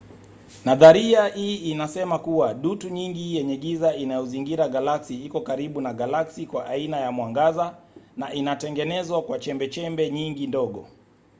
[0.65, 6.65] nadharia hii inasema kuwa dutu nyingi yenye giza inayozingira galaksi iko karibu na galaksi kwa
[6.65, 7.75] aina ya mwangaza
[8.17, 10.87] na inatengenezwa kwa chembechembe nyingi ndogo